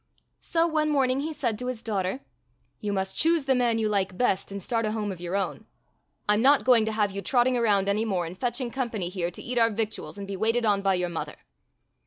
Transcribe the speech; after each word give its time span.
So 0.39 0.65
one 0.65 0.89
morning 0.89 1.19
he 1.19 1.31
said 1.31 1.59
to 1.59 1.67
his 1.67 1.83
daughter: 1.83 2.21
''You 2.81 2.91
must 2.91 3.15
choose 3.15 3.45
the 3.45 3.53
man 3.53 3.77
you 3.77 3.87
like 3.87 4.17
best 4.17 4.51
and 4.51 4.59
start 4.59 4.83
a 4.87 4.93
home 4.93 5.11
of 5.11 5.21
your 5.21 5.35
own. 5.35 5.67
I 6.27 6.33
'm 6.33 6.41
not 6.41 6.65
going 6.65 6.85
to 6.85 6.91
have 6.91 7.11
you 7.11 7.21
trotting 7.21 7.55
around 7.55 7.87
any 7.87 8.03
more 8.03 8.25
and 8.25 8.35
fetching 8.35 8.71
company 8.71 9.09
here 9.09 9.29
to 9.29 9.43
eat 9.43 9.59
our 9.59 9.69
victuals 9.69 10.17
and 10.17 10.25
be 10.25 10.35
waited 10.35 10.65
on 10.65 10.81
by 10.81 10.95
your 10.95 11.09
mother. 11.09 11.35